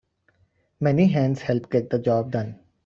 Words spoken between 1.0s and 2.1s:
hands help get the